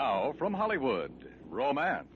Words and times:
Now, 0.00 0.32
from 0.38 0.54
Hollywood, 0.54 1.10
romance. 1.50 2.06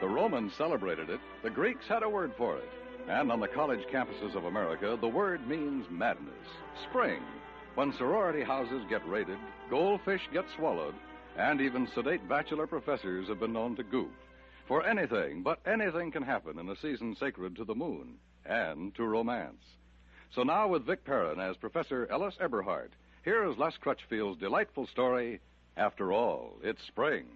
The 0.00 0.06
Romans 0.06 0.52
celebrated 0.58 1.08
it, 1.08 1.20
the 1.42 1.48
Greeks 1.48 1.86
had 1.88 2.02
a 2.02 2.08
word 2.08 2.32
for 2.36 2.58
it. 2.58 2.68
And 3.08 3.32
on 3.32 3.40
the 3.40 3.48
college 3.48 3.80
campuses 3.90 4.34
of 4.34 4.44
America, 4.44 4.98
the 5.00 5.08
word 5.08 5.48
means 5.48 5.86
madness. 5.90 6.34
Spring, 6.90 7.22
when 7.76 7.94
sorority 7.94 8.42
houses 8.42 8.84
get 8.90 9.08
raided, 9.08 9.38
goldfish 9.70 10.28
get 10.34 10.44
swallowed, 10.54 10.94
and 11.36 11.60
even 11.60 11.88
sedate 11.94 12.28
bachelor 12.28 12.66
professors 12.66 13.28
have 13.28 13.40
been 13.40 13.52
known 13.52 13.76
to 13.76 13.82
goof. 13.82 14.10
For 14.66 14.86
anything, 14.86 15.42
but 15.42 15.60
anything 15.66 16.10
can 16.10 16.22
happen 16.22 16.58
in 16.58 16.68
a 16.68 16.76
season 16.76 17.16
sacred 17.18 17.56
to 17.56 17.64
the 17.64 17.74
moon 17.74 18.14
and 18.44 18.94
to 18.94 19.04
romance. 19.04 19.64
So 20.34 20.42
now, 20.42 20.68
with 20.68 20.86
Vic 20.86 21.04
Perrin 21.04 21.40
as 21.40 21.56
Professor 21.56 22.06
Ellis 22.10 22.36
Eberhart, 22.40 22.90
here 23.24 23.48
is 23.48 23.58
Les 23.58 23.76
Crutchfield's 23.76 24.40
delightful 24.40 24.86
story 24.86 25.40
After 25.76 26.12
All, 26.12 26.58
It's 26.62 26.82
Spring. 26.86 27.26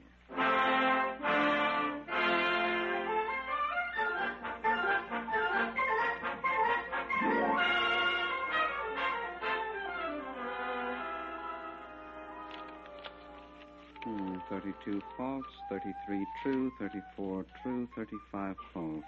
Hmm, 14.07 14.37
32 14.49 15.03
false, 15.17 15.45
33 15.69 16.25
true, 16.41 16.71
34 16.79 17.45
true, 17.61 17.89
35 17.97 18.55
false. 18.72 19.03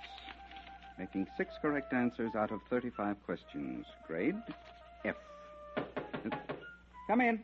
Making 0.99 1.25
six 1.37 1.55
correct 1.63 1.93
answers 1.93 2.33
out 2.35 2.51
of 2.51 2.59
35 2.69 3.15
questions. 3.25 3.87
Grade 4.09 4.35
F. 5.05 5.15
Come 7.07 7.21
in. 7.21 7.39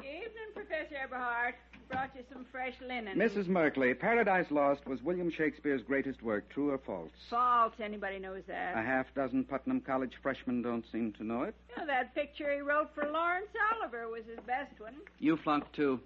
Evening, 0.00 0.50
Professor 0.52 0.96
Eberhart. 1.08 1.52
Brought 1.88 2.10
you 2.16 2.22
some 2.32 2.44
fresh 2.50 2.74
linen. 2.84 3.16
Mrs. 3.16 3.46
Merkley, 3.46 3.96
Paradise 3.96 4.46
Lost 4.50 4.84
was 4.84 5.00
William 5.02 5.30
Shakespeare's 5.30 5.82
greatest 5.82 6.22
work, 6.22 6.48
true 6.48 6.70
or 6.70 6.78
false? 6.78 7.10
False. 7.30 7.74
Anybody 7.78 8.18
knows 8.18 8.42
that. 8.48 8.76
A 8.76 8.82
half 8.82 9.06
dozen 9.14 9.44
Putnam 9.44 9.80
College 9.80 10.14
freshmen 10.20 10.60
don't 10.60 10.84
seem 10.90 11.12
to 11.18 11.24
know 11.24 11.42
it. 11.42 11.54
Know, 11.78 11.86
that 11.86 12.16
picture 12.16 12.52
he 12.52 12.62
wrote 12.62 12.90
for 12.96 13.08
Lawrence 13.12 13.46
Oliver 13.76 14.08
was 14.08 14.22
his 14.28 14.40
best 14.44 14.80
one. 14.80 14.94
You 15.20 15.36
flunked 15.36 15.72
too. 15.76 16.00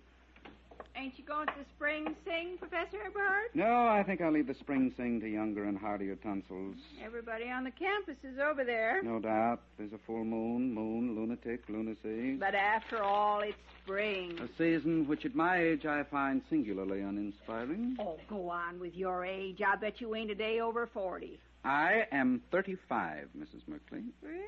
Ain't 0.99 1.17
you 1.17 1.25
going 1.25 1.47
to 1.47 1.53
the 1.57 1.65
spring 1.77 2.17
sing, 2.25 2.57
Professor 2.59 2.97
Eberhart? 2.97 3.55
No, 3.55 3.87
I 3.87 4.03
think 4.03 4.21
I'll 4.21 4.33
leave 4.33 4.49
the 4.49 4.55
spring 4.55 4.93
sing 4.97 5.21
to 5.21 5.29
younger 5.29 5.65
and 5.65 5.79
hardier 5.79 6.17
tonsils. 6.17 6.75
Everybody 7.05 7.49
on 7.49 7.63
the 7.63 7.71
campus 7.71 8.17
is 8.25 8.41
over 8.41 8.65
there. 8.65 9.01
No 9.05 9.21
doubt. 9.21 9.61
There's 9.79 9.93
a 9.93 9.99
full 10.07 10.25
moon, 10.25 10.75
moon, 10.75 11.15
lunatic, 11.15 11.63
lunacy. 11.69 12.35
But 12.35 12.57
after 12.57 13.01
all, 13.01 13.41
it's 13.41 13.57
spring. 13.85 14.41
A 14.41 14.49
season 14.59 15.07
which 15.07 15.25
at 15.25 15.37
my 15.37 15.63
age 15.63 15.87
I 15.87 16.03
find 16.03 16.43
singularly 16.51 17.01
uninspiring. 17.01 17.97
Oh, 18.01 18.19
go 18.29 18.51
on 18.51 18.81
with 18.81 18.97
your 18.97 19.25
age. 19.25 19.63
I 19.65 19.77
bet 19.77 20.01
you 20.01 20.17
ain't 20.17 20.33
a 20.33 20.35
day 20.35 20.59
over 20.59 20.89
40. 20.89 21.39
I 21.65 22.09
am 22.11 22.43
35, 22.51 23.29
Mrs. 23.39 23.63
Merkley. 23.71 24.05
Really? 24.21 24.43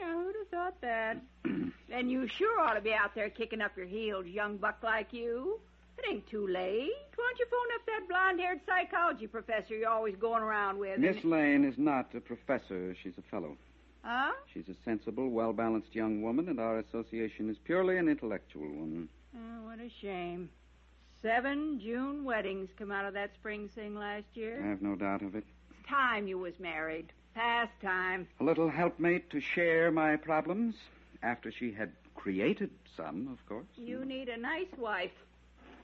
Now, 0.00 0.22
who'd 0.22 0.34
have 0.38 0.48
thought 0.48 0.80
that? 0.80 1.20
then 1.90 2.08
you 2.08 2.26
sure 2.26 2.58
ought 2.58 2.74
to 2.74 2.80
be 2.80 2.94
out 2.94 3.14
there 3.14 3.28
kicking 3.28 3.60
up 3.60 3.76
your 3.76 3.86
heels, 3.86 4.24
young 4.26 4.56
buck 4.56 4.78
like 4.82 5.12
you. 5.12 5.60
It 6.02 6.10
ain't 6.10 6.26
too 6.28 6.46
late. 6.46 6.90
Why 7.16 7.24
don't 7.28 7.38
you 7.38 7.46
phone 7.50 7.74
up 7.74 7.86
that 7.86 8.08
blonde-haired 8.08 8.60
psychology 8.66 9.26
professor 9.26 9.76
you're 9.76 9.90
always 9.90 10.16
going 10.16 10.42
around 10.42 10.78
with? 10.78 10.98
Miss 10.98 11.22
Lane 11.24 11.64
is 11.64 11.76
not 11.76 12.14
a 12.14 12.20
professor. 12.20 12.96
She's 13.02 13.18
a 13.18 13.22
fellow. 13.30 13.56
Huh? 14.02 14.32
She's 14.52 14.68
a 14.68 14.74
sensible, 14.84 15.28
well 15.28 15.52
balanced 15.52 15.94
young 15.94 16.22
woman, 16.22 16.48
and 16.48 16.58
our 16.58 16.78
association 16.78 17.50
is 17.50 17.58
purely 17.64 17.98
an 17.98 18.08
intellectual 18.08 18.68
one. 18.68 19.08
Oh, 19.36 19.66
what 19.66 19.78
a 19.78 19.90
shame. 20.00 20.48
Seven 21.22 21.78
June 21.80 22.24
weddings 22.24 22.70
come 22.78 22.90
out 22.90 23.04
of 23.04 23.12
that 23.12 23.34
spring 23.34 23.68
sing 23.74 23.94
last 23.94 24.24
year. 24.32 24.62
I 24.64 24.68
have 24.68 24.80
no 24.80 24.96
doubt 24.96 25.20
of 25.20 25.34
it. 25.34 25.44
It's 25.70 25.88
time 25.88 26.26
you 26.26 26.38
was 26.38 26.58
married. 26.58 27.12
Past 27.34 27.72
time. 27.82 28.26
A 28.40 28.44
little 28.44 28.70
helpmate 28.70 29.28
to 29.30 29.40
share 29.40 29.90
my 29.90 30.16
problems, 30.16 30.76
after 31.22 31.52
she 31.52 31.72
had 31.72 31.92
created 32.14 32.70
some, 32.96 33.28
of 33.30 33.46
course. 33.46 33.66
You 33.76 34.06
need 34.06 34.30
a 34.30 34.38
nice 34.38 34.72
wife. 34.78 35.12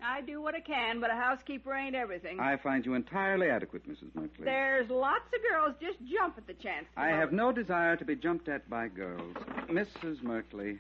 I 0.06 0.21
do 0.21 0.41
what 0.41 0.55
I 0.55 0.61
can, 0.61 1.00
but 1.00 1.11
a 1.11 1.15
housekeeper 1.15 1.75
ain't 1.75 1.97
everything. 1.97 2.39
I 2.39 2.56
find 2.56 2.87
you 2.87 2.94
entirely 2.94 3.49
adequate, 3.50 3.89
Mrs. 3.89 4.12
Merkley. 4.17 4.44
There's 4.44 4.89
lots 4.89 5.25
of 5.34 5.41
girls 5.50 5.75
just 5.81 5.99
jump 6.09 6.39
at 6.39 6.47
the 6.47 6.55
chance. 6.55 6.87
to 6.94 7.00
I 7.00 7.09
have 7.09 7.33
no 7.33 7.50
desire 7.50 7.97
to 7.97 8.05
be 8.05 8.15
jumped 8.15 8.49
at 8.49 8.69
by 8.71 8.87
girls. 8.89 9.34
Mrs. 9.69 10.22
Merkley, 10.22 10.78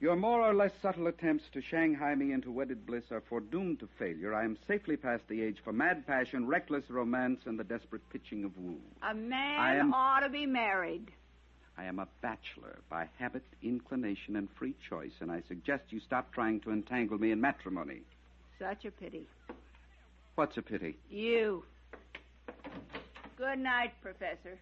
your 0.00 0.16
more 0.16 0.40
or 0.40 0.54
less 0.54 0.72
subtle 0.80 1.06
attempts 1.06 1.44
to 1.52 1.60
Shanghai 1.60 2.14
me 2.14 2.32
into 2.32 2.50
wedded 2.50 2.86
bliss 2.86 3.04
are 3.10 3.20
foredoomed 3.20 3.80
to 3.80 3.88
failure. 3.98 4.34
I 4.34 4.44
am 4.44 4.56
safely 4.66 4.96
past 4.96 5.22
the 5.28 5.42
age 5.42 5.58
for 5.62 5.72
mad 5.72 6.06
passion, 6.06 6.46
reckless 6.46 6.88
romance, 6.88 7.40
and 7.44 7.58
the 7.58 7.64
desperate 7.64 8.08
pitching 8.10 8.42
of 8.44 8.56
woo. 8.56 8.78
A 9.02 9.14
man 9.14 9.76
am- 9.76 9.94
ought 9.94 10.20
to 10.20 10.30
be 10.30 10.46
married. 10.46 11.10
I 11.76 11.84
am 11.84 11.98
a 11.98 12.08
bachelor 12.20 12.78
by 12.88 13.08
habit, 13.18 13.44
inclination, 13.62 14.36
and 14.36 14.48
free 14.58 14.74
choice, 14.88 15.12
and 15.20 15.30
I 15.30 15.42
suggest 15.46 15.84
you 15.90 16.00
stop 16.00 16.32
trying 16.32 16.60
to 16.60 16.70
entangle 16.70 17.18
me 17.18 17.32
in 17.32 17.40
matrimony. 17.40 18.02
Such 18.62 18.84
a 18.84 18.92
pity. 18.92 19.26
What's 20.36 20.56
a 20.56 20.62
pity? 20.62 20.96
You. 21.10 21.64
Good 23.36 23.58
night, 23.58 23.92
Professor. 24.00 24.56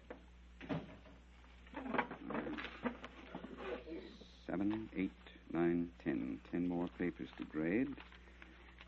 Seven, 4.47 4.89
eight, 4.97 5.11
nine, 5.53 5.87
ten. 6.03 6.39
Ten 6.51 6.67
more 6.67 6.87
papers 6.97 7.29
to 7.37 7.43
grade. 7.45 7.89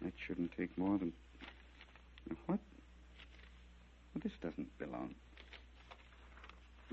That 0.02 0.14
shouldn't 0.26 0.52
take 0.58 0.76
more 0.80 0.98
than. 0.98 1.14
What? 2.48 2.58
Well, 4.16 4.22
this 4.24 4.34
doesn't 4.42 4.76
belong. 4.80 5.14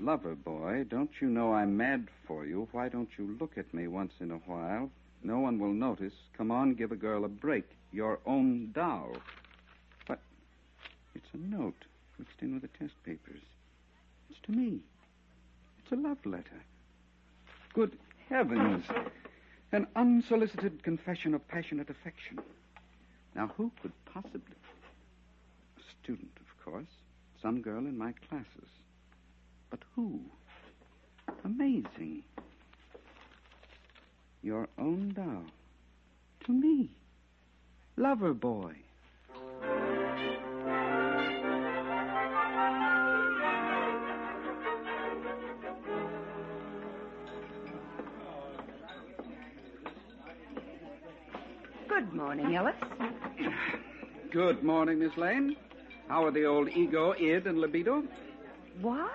Lover 0.01 0.33
boy, 0.33 0.83
don't 0.89 1.11
you 1.21 1.27
know 1.27 1.53
I'm 1.53 1.77
mad 1.77 2.07
for 2.25 2.43
you? 2.43 2.67
Why 2.71 2.89
don't 2.89 3.09
you 3.19 3.37
look 3.39 3.55
at 3.55 3.71
me 3.71 3.87
once 3.87 4.13
in 4.19 4.31
a 4.31 4.41
while? 4.47 4.89
No 5.23 5.39
one 5.39 5.59
will 5.59 5.73
notice. 5.73 6.13
Come 6.35 6.49
on, 6.49 6.73
give 6.73 6.91
a 6.91 6.95
girl 6.95 7.23
a 7.23 7.27
break. 7.27 7.65
Your 7.91 8.19
own 8.25 8.71
doll. 8.73 9.15
But 10.07 10.19
it's 11.13 11.27
a 11.35 11.37
note 11.37 11.85
mixed 12.17 12.41
in 12.41 12.53
with 12.53 12.63
the 12.63 12.77
test 12.79 12.95
papers. 13.05 13.41
It's 14.31 14.39
to 14.47 14.51
me. 14.51 14.79
It's 15.83 15.91
a 15.91 15.95
love 15.95 16.25
letter. 16.25 16.63
Good 17.75 17.95
heavens. 18.27 18.85
An 19.71 19.85
unsolicited 19.95 20.81
confession 20.81 21.35
of 21.35 21.47
passionate 21.47 21.91
affection. 21.91 22.39
Now, 23.35 23.51
who 23.55 23.71
could 23.83 23.93
possibly. 24.11 24.55
A 25.77 25.81
student, 26.01 26.31
of 26.39 26.65
course. 26.65 26.89
Some 27.39 27.61
girl 27.61 27.85
in 27.85 27.99
my 27.99 28.15
classes. 28.27 28.69
But 29.71 29.79
who? 29.95 30.19
Amazing. 31.45 32.23
Your 34.43 34.67
own 34.77 35.13
doll. 35.15 35.45
To 36.45 36.51
me. 36.51 36.89
Lover 37.97 38.33
boy. 38.33 38.73
Good 51.87 52.13
morning, 52.13 52.55
Ellis. 52.55 52.75
Good 54.31 54.63
morning, 54.63 54.99
Miss 54.99 55.15
Lane. 55.17 55.55
How 56.07 56.25
are 56.25 56.31
the 56.31 56.45
old 56.45 56.69
ego, 56.69 57.13
id, 57.13 57.47
and 57.47 57.59
libido? 57.59 58.03
What? 58.81 59.09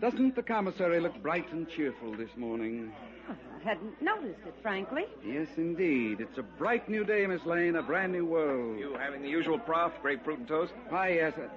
Doesn't 0.00 0.36
the 0.36 0.42
commissary 0.42 1.00
look 1.00 1.20
bright 1.22 1.50
and 1.52 1.68
cheerful 1.68 2.14
this 2.16 2.30
morning? 2.36 2.92
I 3.28 3.64
hadn't 3.64 4.00
noticed 4.00 4.40
it, 4.46 4.54
frankly. 4.62 5.06
Yes, 5.24 5.48
indeed. 5.56 6.20
It's 6.20 6.38
a 6.38 6.42
bright 6.42 6.88
new 6.88 7.04
day, 7.04 7.26
Miss 7.26 7.44
Lane, 7.44 7.76
a 7.76 7.82
brand 7.82 8.12
new 8.12 8.24
world. 8.24 8.78
You 8.78 8.94
having 8.98 9.22
the 9.22 9.28
usual 9.28 9.58
prof, 9.58 9.92
grapefruit 10.00 10.38
and 10.38 10.48
toast? 10.48 10.72
Why, 10.88 11.14
yes. 11.14 11.34
Uh, 11.36 11.48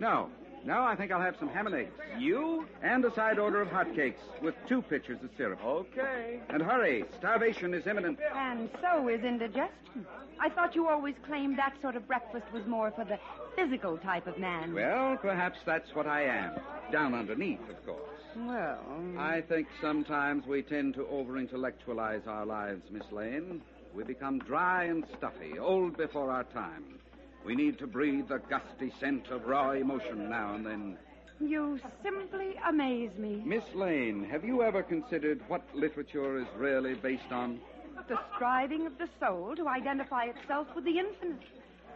no. 0.00 0.30
No, 0.64 0.82
I 0.82 0.96
think 0.96 1.12
I'll 1.12 1.20
have 1.20 1.36
some 1.38 1.48
ham 1.48 1.66
and 1.66 1.76
eggs. 1.76 1.92
You? 2.18 2.66
And 2.82 3.04
a 3.04 3.14
side 3.14 3.38
order 3.38 3.60
of 3.60 3.68
hotcakes 3.68 4.18
with 4.42 4.54
two 4.66 4.82
pitchers 4.82 5.22
of 5.22 5.30
syrup. 5.36 5.60
Okay. 5.64 6.40
And 6.48 6.60
hurry. 6.60 7.04
Starvation 7.18 7.72
is 7.72 7.86
imminent. 7.86 8.18
And 8.34 8.68
so 8.80 9.06
is 9.08 9.22
indigestion. 9.22 10.06
I 10.40 10.48
thought 10.48 10.74
you 10.74 10.88
always 10.88 11.14
claimed 11.24 11.56
that 11.58 11.74
sort 11.80 11.94
of 11.94 12.08
breakfast 12.08 12.46
was 12.52 12.66
more 12.66 12.90
for 12.90 13.04
the 13.04 13.18
physical 13.54 13.96
type 13.98 14.26
of 14.26 14.38
man. 14.38 14.74
Well, 14.74 15.16
perhaps 15.18 15.60
that's 15.64 15.94
what 15.94 16.08
I 16.08 16.22
am. 16.22 16.54
Down 16.92 17.14
underneath, 17.14 17.68
of 17.68 17.84
course. 17.84 18.00
Well, 18.36 18.80
um, 18.90 19.16
I 19.18 19.40
think 19.40 19.66
sometimes 19.80 20.46
we 20.46 20.62
tend 20.62 20.94
to 20.94 21.06
over 21.08 21.38
intellectualize 21.38 22.22
our 22.26 22.46
lives, 22.46 22.82
Miss 22.90 23.10
Lane. 23.10 23.62
We 23.94 24.04
become 24.04 24.38
dry 24.38 24.84
and 24.84 25.04
stuffy, 25.16 25.58
old 25.58 25.96
before 25.96 26.30
our 26.30 26.44
time. 26.44 26.98
We 27.44 27.54
need 27.54 27.78
to 27.78 27.86
breathe 27.86 28.28
the 28.28 28.38
gusty 28.38 28.92
scent 29.00 29.28
of 29.28 29.46
raw 29.46 29.70
emotion 29.70 30.28
now 30.28 30.54
and 30.54 30.66
then. 30.66 30.98
you 31.40 31.80
simply 32.02 32.54
amaze 32.68 33.16
me. 33.18 33.42
Miss 33.44 33.64
Lane, 33.74 34.24
have 34.24 34.44
you 34.44 34.62
ever 34.62 34.82
considered 34.82 35.40
what 35.48 35.62
literature 35.74 36.38
is 36.38 36.46
really 36.56 36.94
based 36.94 37.30
on? 37.30 37.60
The 38.08 38.18
striving 38.34 38.86
of 38.86 38.98
the 38.98 39.08
soul 39.18 39.56
to 39.56 39.66
identify 39.66 40.24
itself 40.24 40.68
with 40.74 40.84
the 40.84 40.98
infinite. 40.98 41.42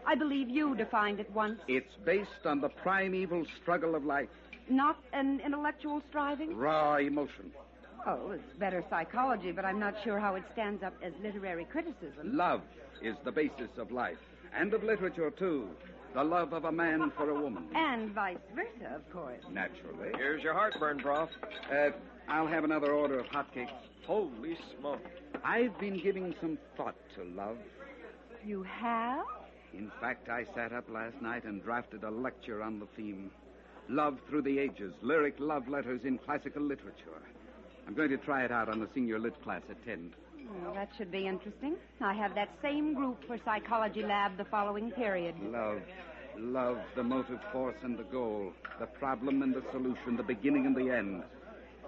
I 0.06 0.14
believe 0.14 0.48
you 0.48 0.74
defined 0.74 1.20
it 1.20 1.30
once. 1.32 1.60
It's 1.68 1.94
based 2.04 2.46
on 2.46 2.60
the 2.60 2.70
primeval 2.70 3.44
struggle 3.60 3.94
of 3.94 4.04
life, 4.04 4.28
Not 4.70 4.96
an 5.12 5.40
intellectual 5.44 6.00
striving? 6.08 6.56
raw 6.56 6.96
emotion. 6.96 7.50
Oh, 8.06 8.30
it's 8.30 8.58
better 8.58 8.82
psychology, 8.88 9.52
but 9.52 9.64
I'm 9.64 9.78
not 9.78 9.94
sure 10.04 10.18
how 10.18 10.36
it 10.36 10.44
stands 10.52 10.82
up 10.82 10.94
as 11.02 11.12
literary 11.22 11.64
criticism. 11.66 12.36
Love 12.36 12.62
is 13.02 13.14
the 13.24 13.32
basis 13.32 13.68
of 13.76 13.90
life, 13.90 14.16
and 14.56 14.72
of 14.72 14.82
literature, 14.82 15.30
too. 15.30 15.68
The 16.14 16.24
love 16.24 16.52
of 16.52 16.64
a 16.64 16.72
man 16.72 17.12
for 17.16 17.30
a 17.30 17.40
woman. 17.40 17.64
And 17.74 18.12
vice 18.12 18.38
versa, 18.54 18.94
of 18.94 19.12
course. 19.12 19.42
Naturally. 19.52 20.12
Here's 20.16 20.42
your 20.42 20.54
heartburn, 20.54 20.98
prof. 20.98 21.28
Uh, 21.70 21.90
I'll 22.28 22.48
have 22.48 22.64
another 22.64 22.92
order 22.92 23.18
of 23.18 23.26
hotcakes. 23.26 23.70
Holy 24.06 24.56
smoke. 24.78 25.04
I've 25.44 25.78
been 25.78 26.00
giving 26.02 26.34
some 26.40 26.58
thought 26.76 26.96
to 27.16 27.24
love. 27.24 27.58
You 28.44 28.62
have? 28.62 29.24
In 29.72 29.90
fact, 30.00 30.28
I 30.28 30.46
sat 30.54 30.72
up 30.72 30.84
last 30.90 31.20
night 31.20 31.44
and 31.44 31.62
drafted 31.62 32.02
a 32.02 32.10
lecture 32.10 32.62
on 32.62 32.80
the 32.80 32.86
theme 32.96 33.30
Love 33.90 34.20
Through 34.28 34.42
the 34.42 34.56
Ages, 34.60 34.92
lyric 35.02 35.34
love 35.40 35.66
letters 35.66 36.02
in 36.04 36.16
classical 36.16 36.62
literature. 36.62 37.18
I'm 37.88 37.94
going 37.94 38.10
to 38.10 38.18
try 38.18 38.44
it 38.44 38.52
out 38.52 38.68
on 38.68 38.78
the 38.78 38.86
senior 38.94 39.18
lit 39.18 39.34
class 39.42 39.62
at 39.68 39.84
10. 39.84 40.12
Well, 40.62 40.72
that 40.74 40.90
should 40.96 41.10
be 41.10 41.26
interesting. 41.26 41.74
I 42.00 42.14
have 42.14 42.36
that 42.36 42.50
same 42.62 42.94
group 42.94 43.24
for 43.26 43.36
psychology 43.44 44.04
lab 44.04 44.36
the 44.36 44.44
following 44.44 44.92
period. 44.92 45.34
Love. 45.42 45.82
Love, 46.38 46.78
the 46.94 47.02
motive 47.02 47.40
force 47.50 47.74
and 47.82 47.98
the 47.98 48.04
goal, 48.04 48.52
the 48.78 48.86
problem 48.86 49.42
and 49.42 49.52
the 49.52 49.64
solution, 49.72 50.16
the 50.16 50.22
beginning 50.22 50.66
and 50.66 50.76
the 50.76 50.88
end. 50.88 51.24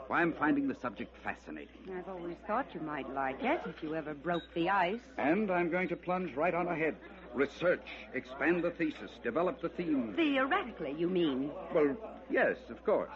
Why, 0.08 0.22
I'm 0.22 0.32
finding 0.32 0.66
the 0.66 0.76
subject 0.82 1.16
fascinating. 1.22 1.88
I've 1.96 2.08
always 2.08 2.36
thought 2.48 2.66
you 2.74 2.80
might 2.80 3.08
like 3.14 3.40
it 3.44 3.60
if 3.64 3.80
you 3.80 3.94
ever 3.94 4.12
broke 4.12 4.42
the 4.54 4.70
ice. 4.70 4.98
And 5.18 5.52
I'm 5.52 5.70
going 5.70 5.86
to 5.86 5.96
plunge 5.96 6.34
right 6.34 6.52
on 6.52 6.66
ahead. 6.66 6.96
Research, 7.34 7.86
expand 8.14 8.62
the 8.62 8.70
thesis, 8.70 9.10
develop 9.22 9.60
the 9.62 9.68
theme. 9.70 10.12
Theoretically, 10.14 10.94
you 10.98 11.08
mean? 11.08 11.50
Well, 11.74 11.96
yes, 12.30 12.56
of 12.68 12.84
course. 12.84 13.10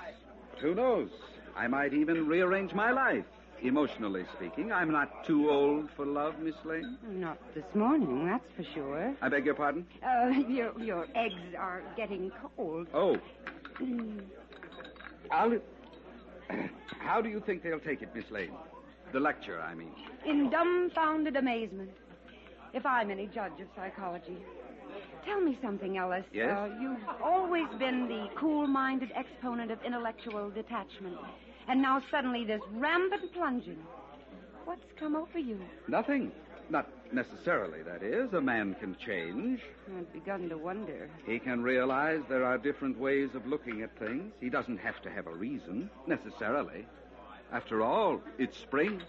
But 0.53 0.61
who 0.61 0.75
knows? 0.75 1.11
I 1.55 1.67
might 1.67 1.93
even 1.93 2.27
rearrange 2.27 2.73
my 2.73 2.91
life. 2.91 3.25
Emotionally 3.63 4.25
speaking, 4.35 4.71
I'm 4.71 4.91
not 4.91 5.25
too 5.25 5.51
old 5.51 5.91
for 5.97 6.05
love, 6.05 6.39
Miss 6.39 6.55
Lane. 6.65 6.99
Not 7.09 7.39
this 7.55 7.65
morning, 7.75 8.27
that's 8.27 8.45
for 8.55 8.65
sure. 8.75 9.15
I 9.23 9.29
beg 9.29 9.47
your 9.47 9.55
pardon? 9.55 9.87
Uh, 10.03 10.29
your, 10.49 10.79
your 10.79 11.07
eggs 11.15 11.55
are 11.59 11.83
getting 11.97 12.31
cold. 12.57 12.87
Oh. 12.93 13.17
I'll. 15.31 15.59
How 16.99 17.21
do 17.21 17.29
you 17.29 17.41
think 17.41 17.63
they'll 17.63 17.81
take 17.81 18.03
it, 18.03 18.15
Miss 18.15 18.31
Lane? 18.31 18.53
The 19.13 19.21
lecture, 19.21 19.61
I 19.61 19.75
mean. 19.75 19.93
In 20.27 20.51
dumbfounded 20.51 21.37
amazement. 21.37 21.91
If 22.77 22.85
I'm 22.85 23.11
any 23.11 23.27
judge 23.29 23.59
of 23.59 23.69
psychology. 23.75 24.37
Tell 25.25 25.41
me 25.41 25.57
something, 25.63 25.97
Ellis. 25.97 26.27
Yes? 26.31 26.51
Uh, 26.51 26.69
you've 26.79 27.01
always 27.23 27.67
been 27.79 28.07
the 28.07 28.29
cool 28.37 28.67
minded 28.67 29.11
exponent 29.15 29.71
of 29.71 29.83
intellectual 29.83 30.51
detachment. 30.51 31.17
And 31.69 31.81
now 31.81 32.03
suddenly 32.11 32.45
this 32.45 32.61
rampant 32.75 33.33
plunging. 33.33 33.79
What's 34.67 34.85
come 35.01 35.17
over 35.17 35.39
you? 35.39 35.59
Nothing. 35.89 36.33
Not 36.69 36.87
necessarily, 37.15 37.83
that 37.83 38.03
is. 38.03 38.35
A 38.35 38.43
man 38.43 38.77
can 38.79 38.95
change. 38.97 39.63
I've 39.97 40.13
begun 40.13 40.51
to 40.51 40.59
wonder. 40.59 41.09
He 41.25 41.39
can 41.39 41.63
realize 41.63 42.21
there 42.29 42.45
are 42.45 42.59
different 42.59 42.99
ways 42.99 43.31
of 43.35 43.47
looking 43.47 43.81
at 43.81 43.99
things. 43.99 44.35
He 44.39 44.51
doesn't 44.51 44.79
have 44.79 45.01
to 45.01 45.11
have 45.11 45.29
a 45.29 45.35
reason, 45.35 45.89
necessarily. 46.07 46.85
After 47.53 47.81
all, 47.81 48.21
it's 48.37 48.59
spring. 48.59 49.01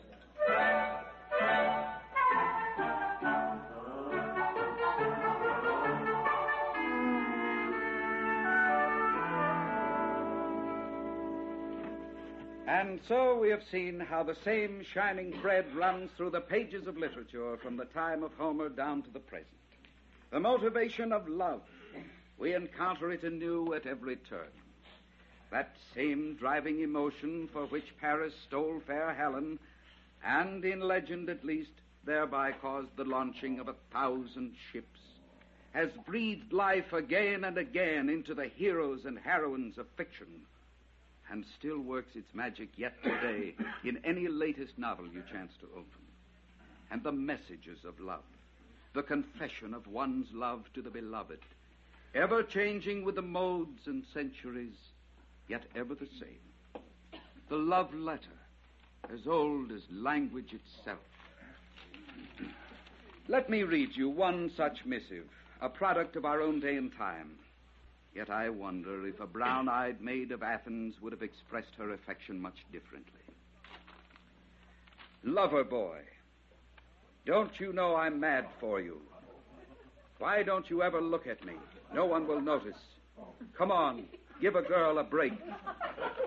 So 13.08 13.38
we 13.38 13.50
have 13.50 13.64
seen 13.72 14.00
how 14.00 14.22
the 14.22 14.36
same 14.44 14.84
shining 14.94 15.32
thread 15.40 15.66
runs 15.74 16.10
through 16.18 16.32
the 16.32 16.42
pages 16.42 16.88
of 16.88 16.98
literature 16.98 17.56
from 17.58 17.78
the 17.78 17.86
time 17.86 18.22
of 18.22 18.34
Homer 18.38 18.68
down 18.68 19.02
to 19.04 19.10
the 19.12 19.20
present. 19.20 19.48
The 20.32 20.40
motivation 20.42 21.14
of 21.14 21.28
love. 21.30 21.62
We 22.38 22.54
encounter 22.54 23.12
it 23.12 23.24
anew 23.24 23.74
at 23.74 23.86
every 23.86 24.18
turn. 24.18 24.52
That 25.52 25.76
same 25.96 26.36
driving 26.36 26.82
emotion 26.82 27.48
for 27.54 27.66
which 27.68 27.98
Paris 28.02 28.34
stole 28.46 28.82
fair 28.86 29.14
Helen, 29.14 29.58
and 30.26 30.66
in 30.66 30.82
legend 30.82 31.30
at 31.30 31.46
least, 31.46 31.72
thereby 32.04 32.52
caused 32.52 32.96
the 32.98 33.06
launching 33.06 33.60
of 33.60 33.70
a 33.70 33.76
thousand 33.94 34.54
ships, 34.74 35.00
has 35.72 35.90
breathed 36.06 36.52
life 36.52 36.92
again 36.92 37.46
and 37.46 37.58
again 37.58 38.10
into 38.10 38.34
the 38.34 38.48
heroes 38.48 39.06
and 39.06 39.18
heroines 39.18 39.78
of 39.78 39.88
fiction 39.96 40.28
and 41.32 41.44
still 41.60 41.80
works 41.80 42.16
its 42.16 42.34
magic 42.34 42.70
yet 42.78 42.94
today 43.04 43.56
in 43.84 44.00
any 44.06 44.28
latest 44.28 44.74
novel 44.78 45.08
you 45.08 45.24
chance 45.32 45.52
to 45.60 45.68
open. 45.74 45.86
And 46.92 47.04
the 47.04 47.12
messages 47.12 47.80
of 47.86 48.00
love, 48.00 48.24
the 48.96 49.04
confession 49.04 49.74
of 49.74 49.88
one's 49.88 50.28
love 50.34 50.64
to 50.74 50.82
the 50.82 50.90
beloved, 50.90 51.40
ever 52.16 52.44
changing 52.44 53.04
with 53.04 53.16
the 53.16 53.22
modes 53.22 53.82
and 53.86 54.04
centuries, 54.14 54.76
yet 55.48 55.64
ever 55.76 55.96
the 55.96 56.08
same. 56.20 56.82
The 57.50 57.58
love 57.58 57.94
letter, 57.94 58.22
as 59.14 59.28
old 59.28 59.72
as 59.72 59.82
language 59.92 60.54
itself. 60.54 61.00
Let 63.28 63.50
me 63.50 63.64
read 63.64 63.90
you 63.94 64.10
one 64.10 64.52
such 64.56 64.78
missive, 64.86 65.26
a 65.62 65.68
product 65.68 66.16
of 66.16 66.26
our 66.26 66.42
own 66.42 66.60
day 66.62 66.78
and 66.78 66.92
time. 66.98 67.32
Yet 68.18 68.32
I 68.32 68.50
wonder 68.50 69.08
if 69.08 69.20
a 69.20 69.28
brown 69.28 69.70
eyed 69.70 70.02
maid 70.02 70.32
of 70.32 70.42
Athens 70.42 70.96
would 71.04 71.12
have 71.14 71.22
expressed 71.22 71.76
her 71.78 71.94
affection 71.94 72.42
much 72.42 72.66
differently. 72.72 73.22
Lover 75.24 75.64
boy, 75.64 76.00
don't 77.28 77.60
you 77.60 77.74
know 77.74 77.96
I'm 77.96 78.20
mad 78.20 78.48
for 78.60 78.82
you? 78.82 79.00
Why 80.18 80.42
don't 80.42 80.68
you 80.68 80.82
ever 80.82 81.00
look 81.00 81.28
at 81.28 81.46
me? 81.46 81.54
No 81.94 82.06
one 82.08 82.26
will 82.26 82.42
notice. 82.42 82.80
Come 83.56 83.72
on, 83.72 84.06
give 84.42 84.56
a 84.56 84.64
girl 84.64 84.98
a 84.98 85.04
break. 85.04 85.34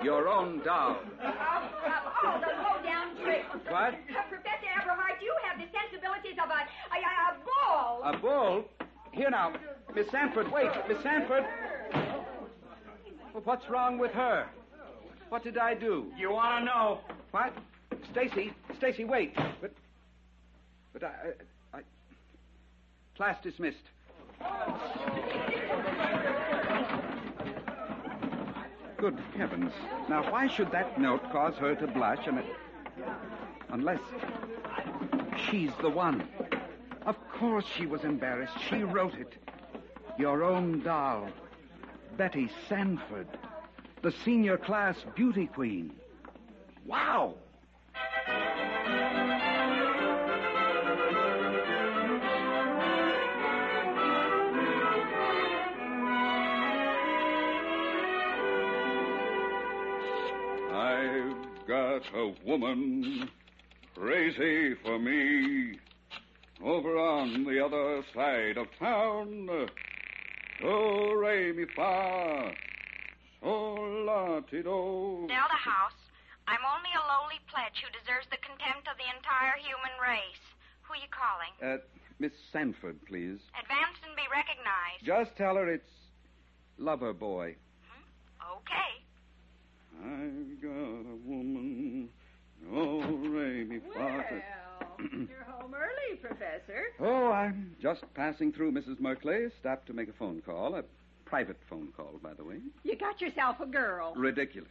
Your 0.01 0.29
own 0.29 0.63
doll. 0.63 0.97
Oh, 1.25 2.41
the 2.41 2.53
low-down 2.63 3.17
trick. 3.25 3.43
What? 3.69 3.95
Uh, 3.95 4.23
Professor 4.29 4.71
Everhart, 4.81 5.21
you 5.21 5.35
have 5.43 5.59
the 5.59 5.67
sensibilities 5.77 6.39
of 6.41 6.51
a, 6.51 6.61
a, 6.95 7.01
a, 7.01 7.13
a 7.27 7.37
bull. 7.45 8.03
A 8.05 8.17
bull? 8.17 8.65
Here 9.11 9.31
now, 9.31 9.53
Miss 9.93 10.09
Sanford, 10.11 10.53
wait, 10.53 10.71
Miss 10.89 11.03
Sanford. 11.03 11.45
Well, 13.33 13.43
what's 13.45 13.69
wrong 13.69 13.99
with 13.99 14.13
her? 14.13 14.47
What 15.29 15.45
did 15.45 15.57
I 15.57 15.75
do? 15.75 16.13
You 16.19 16.33
want 16.33 16.61
to 16.61 16.65
know? 16.65 16.99
What? 17.31 17.53
Stacy, 18.11 18.53
Stacy, 18.77 19.05
wait. 19.05 19.37
But 19.61 19.73
But 20.93 21.05
I, 21.05 21.13
I, 21.73 21.79
I... 21.79 21.81
Class 23.17 23.37
dismissed. 23.43 23.79
Good 28.97 29.19
heavens. 29.37 29.73
Now, 30.09 30.31
why 30.31 30.49
should 30.49 30.73
that 30.73 31.01
note 31.01 31.23
cause 31.31 31.55
her 31.57 31.75
to 31.77 31.87
blush 31.87 32.27
and... 32.27 32.43
Unless 33.71 34.01
she's 35.49 35.71
the 35.81 35.89
one. 35.89 36.27
Of 37.07 37.17
course 37.31 37.65
she 37.77 37.87
was 37.87 38.03
embarrassed. 38.03 38.55
She 38.69 38.83
wrote 38.83 39.15
it. 39.15 39.35
Your 40.19 40.43
own 40.43 40.83
doll, 40.83 41.29
Betty 42.17 42.51
Sanford, 42.69 43.29
the 44.03 44.13
senior 44.25 44.57
class 44.59 44.97
beauty 45.15 45.47
queen. 45.47 45.93
Wow! 46.87 47.35
I've 60.73 61.67
got 61.67 62.03
a 62.15 62.35
woman 62.45 63.31
crazy 63.97 64.75
for 64.85 64.99
me 64.99 65.79
over 66.63 66.99
on 66.99 67.45
the 67.45 67.65
other 67.65 68.03
side 68.15 68.57
of 68.57 68.67
town. 68.79 69.49
Do 70.61 71.17
re 71.17 71.53
mi 71.53 71.65
fa, 71.75 72.53
sol 73.41 74.05
la 74.05 74.41
ti 74.41 74.61
do. 74.63 75.25
Delta 75.27 75.57
House, 75.57 75.97
I'm 76.47 76.61
only 76.77 76.93
a 76.93 77.03
lowly 77.09 77.41
pledge 77.49 77.81
who 77.81 77.89
deserves 77.97 78.27
the 78.31 78.37
contempt 78.45 78.87
of 78.87 78.97
the 79.01 79.09
entire 79.17 79.57
human 79.57 79.97
race. 80.03 80.45
Who 80.83 80.93
are 80.93 81.01
you 81.01 81.09
calling? 81.09 81.53
Uh, 81.65 81.81
Miss 82.19 82.33
Sanford, 82.53 82.99
please. 83.07 83.41
Advance 83.57 83.97
and 84.05 84.15
be 84.15 84.23
recognized. 84.31 85.01
Just 85.03 85.35
tell 85.37 85.57
her 85.57 85.67
it's 85.73 85.89
Lover 86.77 87.15
Boy. 87.15 87.57
Okay. 88.45 88.93
I've 90.05 90.61
got 90.61 91.09
a 91.09 91.17
woman. 91.25 92.09
Oh, 92.71 93.01
re 93.01 93.65
mi 93.65 93.81
fa. 93.95 94.25
You're 95.29 95.45
home 95.49 95.75
early, 95.75 96.17
Professor. 96.21 96.85
Oh, 97.01 97.31
I'm 97.31 97.75
just 97.81 98.03
passing 98.15 98.53
through 98.53 98.73
Mrs. 98.73 99.01
Merkley. 99.01 99.51
Stopped 99.61 99.87
to 99.87 99.93
make 99.93 100.09
a 100.09 100.13
phone 100.13 100.43
call. 100.45 100.75
A 100.77 100.85
private 101.25 101.59
phone 101.69 101.89
call, 101.97 102.19
by 102.23 102.35
the 102.35 102.45
way. 102.45 102.57
You 102.83 102.97
got 102.97 103.21
yourself 103.21 103.61
a 103.61 103.67
girl. 103.67 104.13
Ridiculous. 104.17 104.69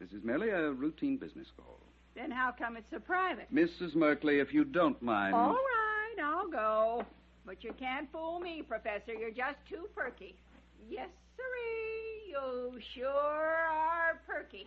This 0.00 0.10
is 0.10 0.24
merely 0.24 0.50
a 0.50 0.72
routine 0.72 1.16
business 1.16 1.46
call. 1.56 1.78
Then 2.14 2.30
how 2.30 2.52
come 2.56 2.76
it's 2.76 2.90
so 2.90 2.98
private? 2.98 3.52
Mrs. 3.54 3.94
Merkley, 3.94 4.42
if 4.42 4.52
you 4.52 4.64
don't 4.64 5.00
mind. 5.00 5.34
All 5.34 5.52
right, 5.52 6.16
I'll 6.22 6.50
go. 6.50 7.06
But 7.46 7.64
you 7.64 7.72
can't 7.78 8.10
fool 8.12 8.38
me, 8.38 8.62
Professor. 8.62 9.14
You're 9.18 9.30
just 9.30 9.56
too 9.68 9.88
perky. 9.94 10.34
Yes, 10.90 11.08
sirree. 11.36 12.30
You 12.30 12.78
sure 12.94 13.08
are 13.08 14.20
perky. 14.26 14.66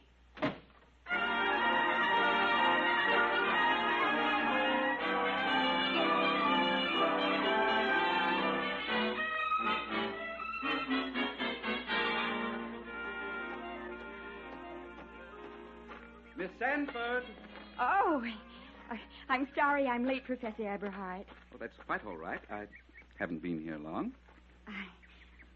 Miss 16.45 16.51
Sanford. 16.59 17.23
Oh, 17.79 18.23
I, 18.91 18.99
I'm 19.29 19.47
sorry 19.55 19.87
I'm 19.87 20.05
late, 20.05 20.25
Professor 20.25 20.61
Eberhart. 20.61 21.25
Oh, 21.51 21.57
that's 21.59 21.73
quite 21.87 22.05
all 22.05 22.17
right. 22.17 22.39
I 22.51 22.65
haven't 23.17 23.41
been 23.41 23.59
here 23.63 23.79
long. 23.79 24.11
I, 24.67 24.85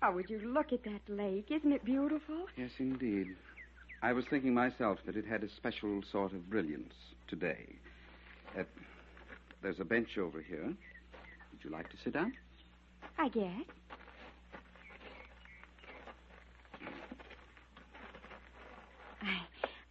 Oh, 0.02 0.14
would 0.14 0.30
you 0.32 0.40
look 0.40 0.74
at 0.74 0.84
that 0.86 1.02
lake? 1.08 1.52
Isn't 1.52 1.74
it 1.74 1.86
beautiful? 1.86 2.46
Yes, 2.58 2.72
indeed. 2.80 3.36
I 4.02 4.14
was 4.14 4.26
thinking 4.32 4.54
myself 4.54 4.98
that 5.06 5.16
it 5.16 5.26
had 5.28 5.44
a 5.44 5.50
special 5.58 6.02
sort 6.12 6.34
of 6.34 6.50
brilliance 6.50 6.94
today. 7.28 7.68
Uh, 8.58 8.64
there's 9.62 9.80
a 9.80 9.86
bench 9.86 10.18
over 10.18 10.42
here. 10.42 10.64
Would 10.66 11.64
you 11.64 11.70
like 11.70 11.90
to 11.92 11.98
sit 12.04 12.14
down? 12.14 12.34
I 13.20 13.28
guess. 13.30 13.66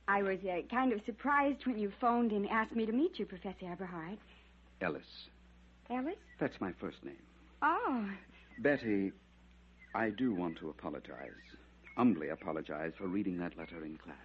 I 0.08 0.22
was 0.22 0.38
uh, 0.44 0.62
kind 0.70 0.92
of 0.92 1.00
surprised 1.04 1.66
when 1.66 1.78
you 1.78 1.92
phoned 2.00 2.32
and 2.32 2.48
asked 2.48 2.74
me 2.74 2.86
to 2.86 2.92
meet 2.92 3.18
you, 3.18 3.26
Professor 3.26 3.66
Eberhart. 3.66 4.16
Ellis. 4.80 5.02
Ellis? 5.90 6.16
That's 6.40 6.58
my 6.60 6.72
first 6.80 7.04
name. 7.04 7.16
Oh, 7.62 8.08
Betty, 8.60 9.12
I 9.94 10.10
do 10.10 10.34
want 10.34 10.58
to 10.58 10.70
apologize. 10.70 11.30
Humbly 11.96 12.28
apologize 12.30 12.92
for 12.96 13.06
reading 13.06 13.38
that 13.38 13.56
letter 13.58 13.84
in 13.84 13.98
class. 13.98 14.16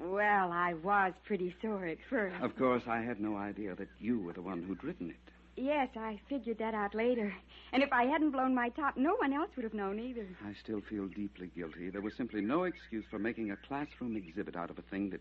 well, 0.00 0.50
I 0.50 0.74
was 0.82 1.12
pretty 1.24 1.54
sore 1.62 1.86
at 1.86 1.98
first. 2.10 2.34
Of 2.42 2.56
course, 2.56 2.82
I 2.88 3.00
had 3.00 3.20
no 3.20 3.36
idea 3.36 3.74
that 3.76 3.88
you 4.00 4.18
were 4.18 4.32
the 4.32 4.42
one 4.42 4.62
who'd 4.62 4.82
written 4.82 5.10
it. 5.10 5.32
Yes, 5.56 5.88
I 5.96 6.18
figured 6.28 6.58
that 6.58 6.74
out 6.74 6.94
later. 6.94 7.32
And 7.72 7.82
if 7.82 7.92
I 7.92 8.04
hadn't 8.04 8.30
blown 8.32 8.54
my 8.54 8.70
top, 8.70 8.96
no 8.96 9.16
one 9.16 9.32
else 9.32 9.50
would 9.56 9.64
have 9.64 9.74
known 9.74 9.98
either. 9.98 10.26
I 10.46 10.54
still 10.62 10.80
feel 10.80 11.06
deeply 11.06 11.50
guilty. 11.54 11.90
There 11.90 12.00
was 12.00 12.14
simply 12.14 12.40
no 12.40 12.64
excuse 12.64 13.04
for 13.10 13.18
making 13.18 13.50
a 13.50 13.56
classroom 13.56 14.16
exhibit 14.16 14.56
out 14.56 14.70
of 14.70 14.78
a 14.78 14.82
thing 14.82 15.10
that, 15.10 15.20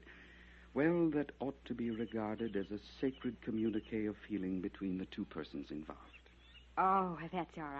well, 0.73 1.09
that 1.11 1.31
ought 1.39 1.63
to 1.65 1.73
be 1.73 1.91
regarded 1.91 2.55
as 2.55 2.65
a 2.71 2.79
sacred 2.99 3.41
communique 3.41 4.05
of 4.05 4.15
feeling 4.27 4.61
between 4.61 4.97
the 4.97 5.05
two 5.05 5.25
persons 5.25 5.67
involved. 5.69 5.99
Oh, 6.77 7.17
that's 7.31 7.51
all 7.57 7.63
right. 7.63 7.77